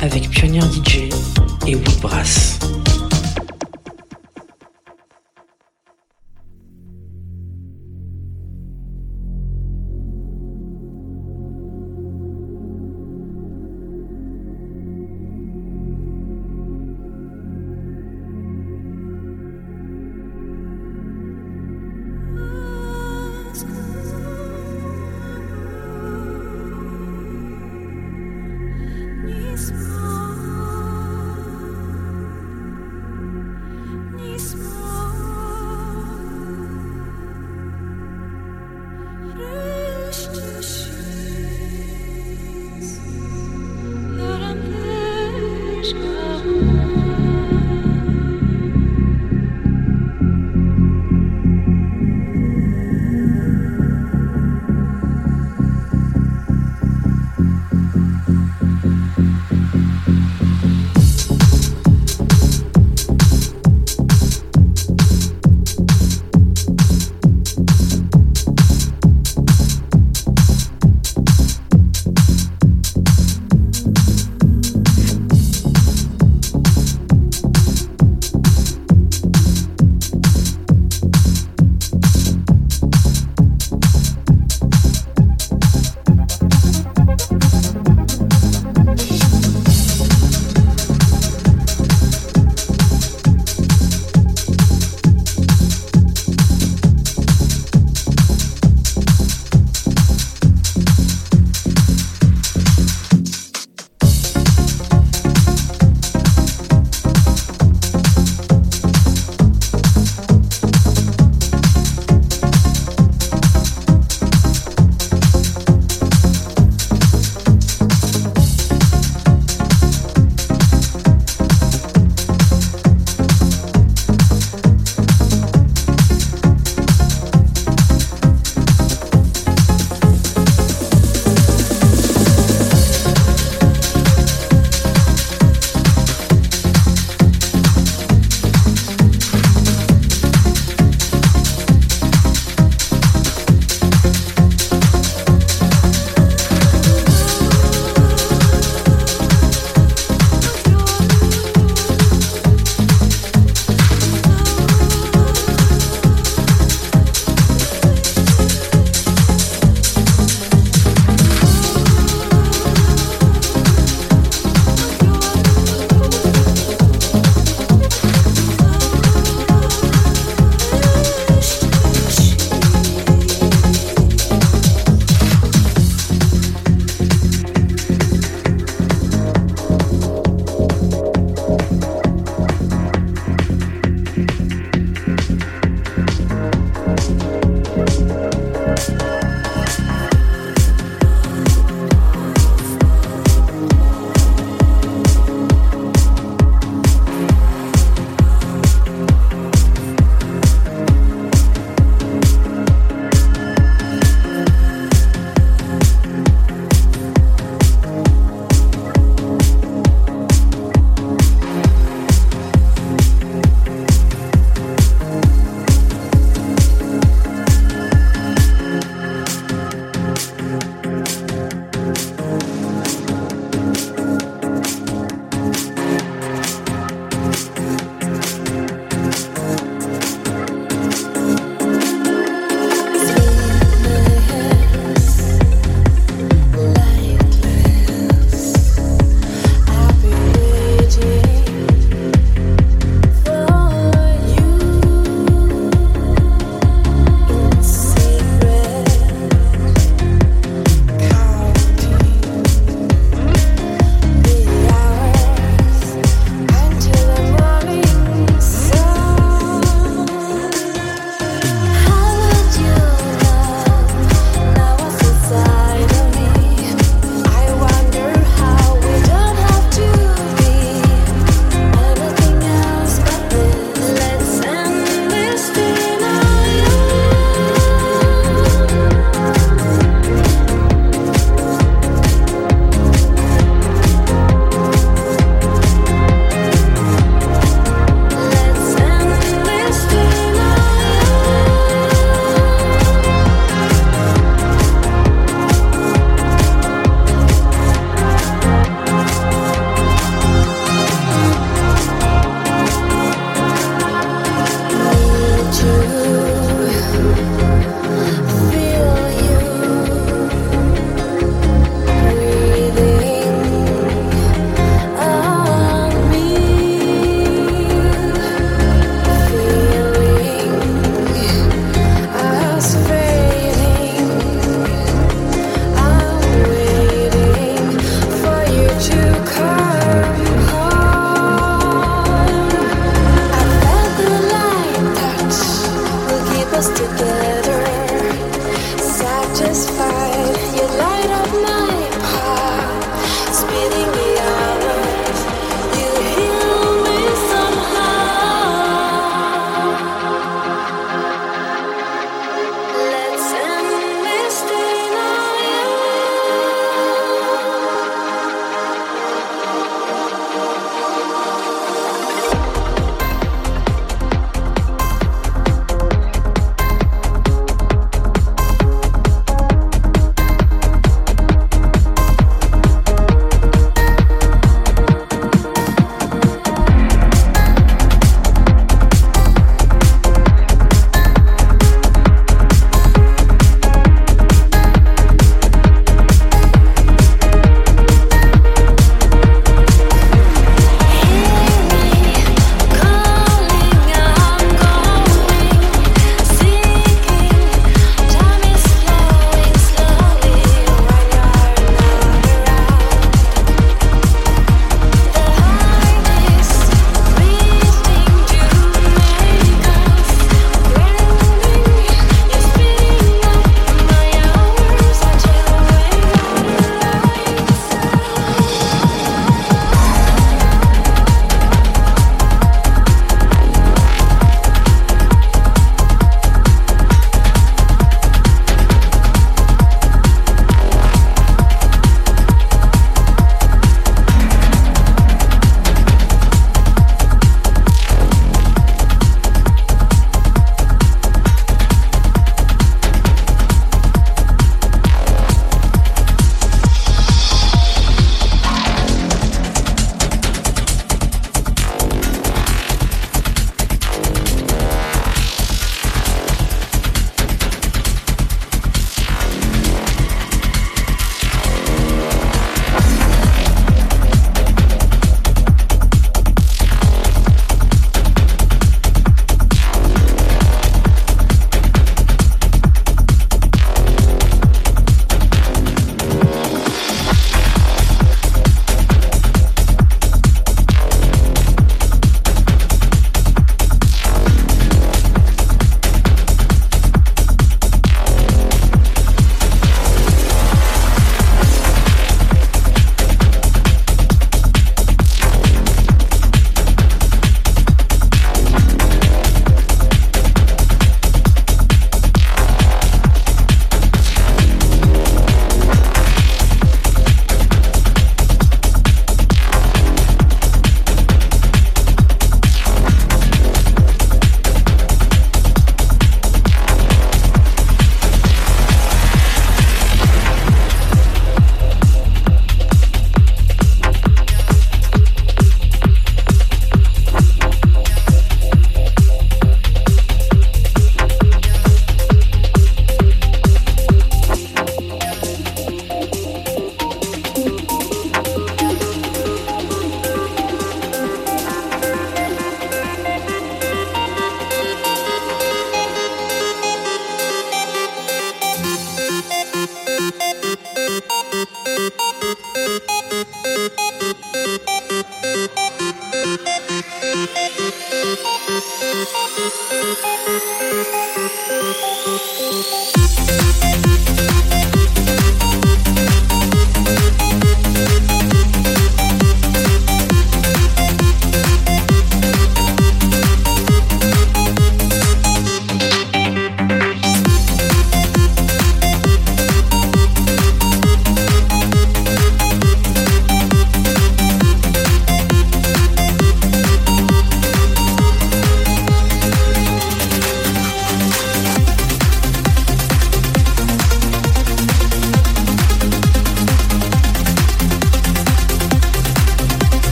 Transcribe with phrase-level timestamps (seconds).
[0.00, 1.10] avec Pionnier DJ
[1.66, 2.57] et Woodbrass.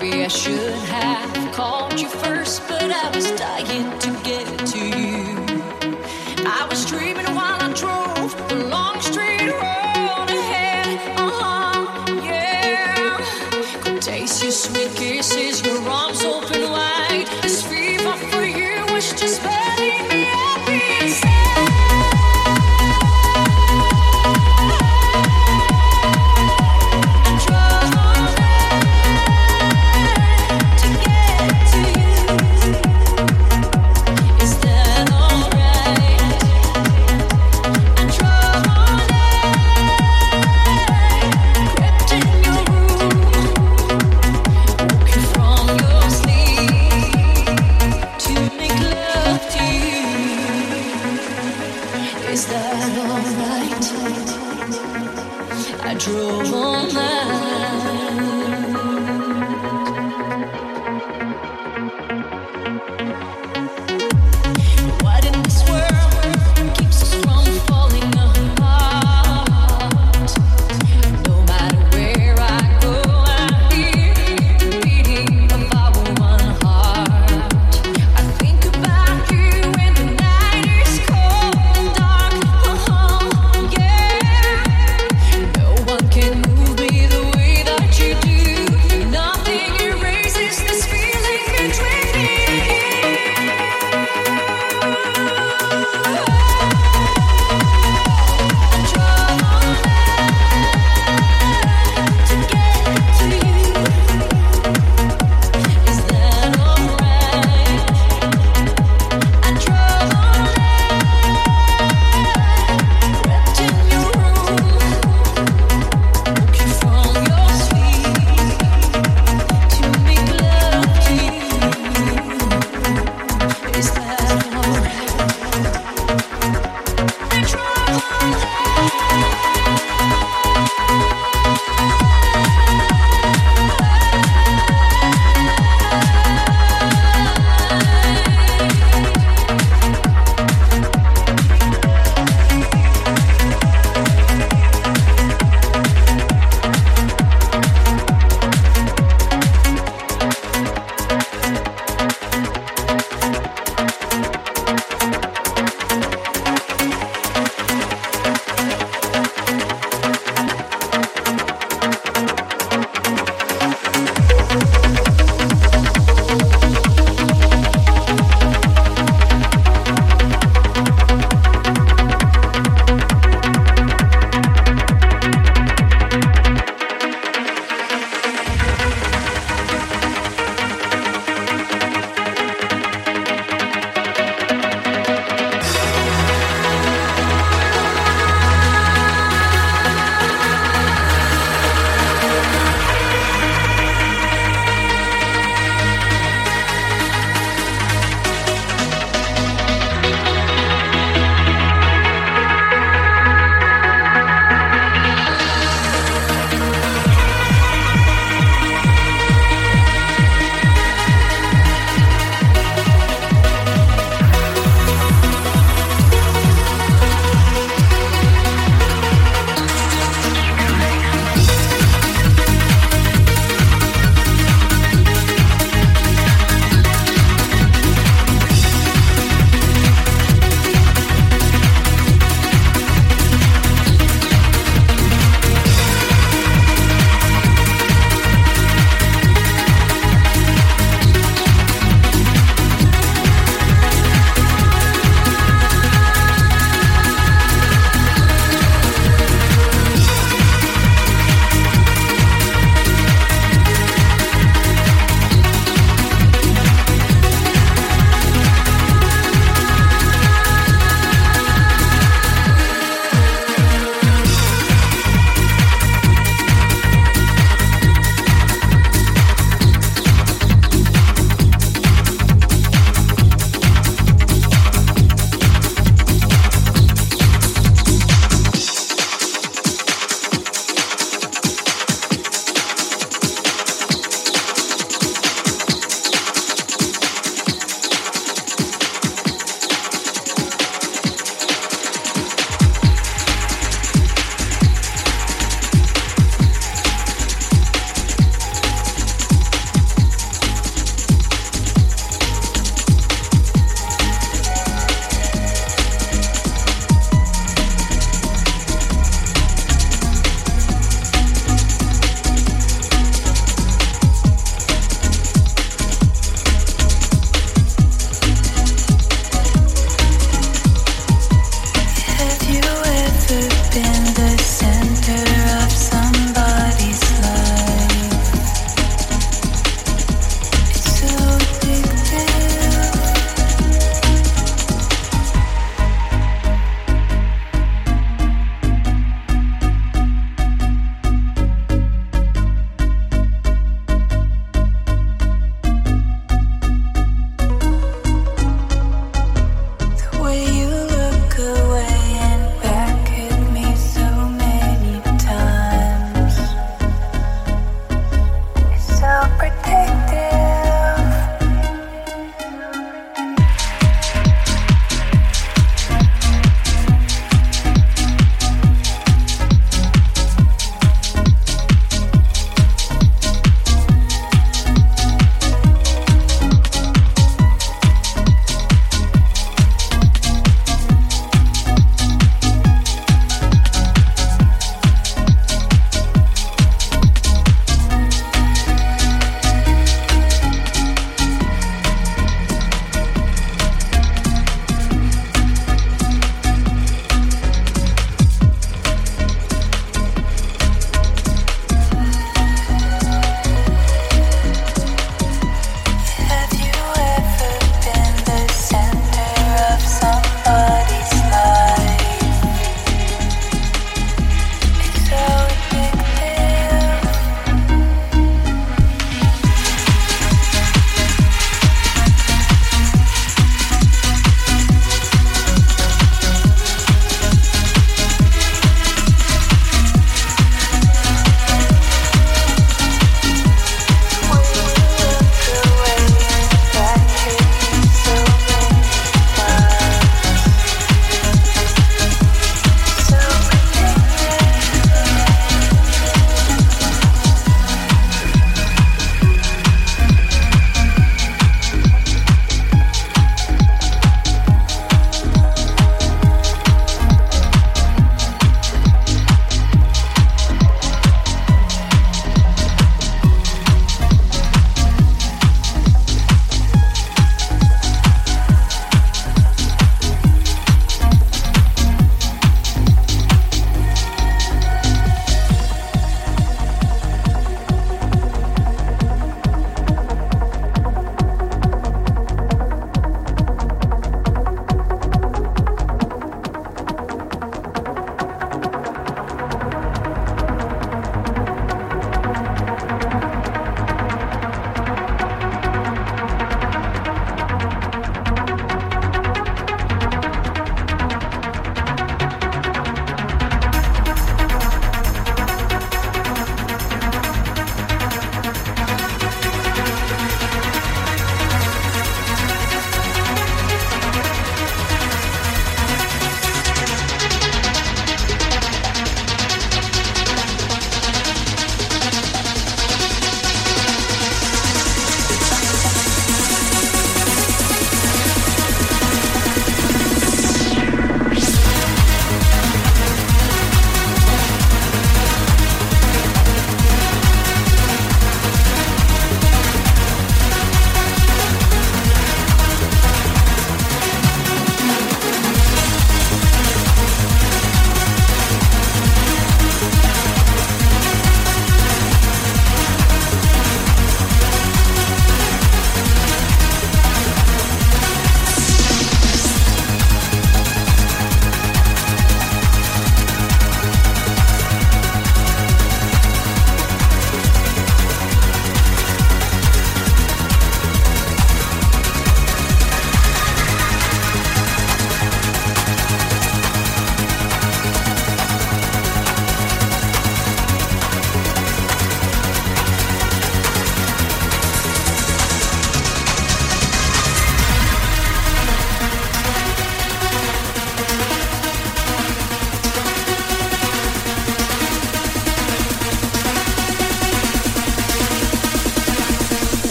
[0.00, 6.44] Maybe I should have called you first, but I was dying to get to you.
[6.46, 7.27] I was dreaming.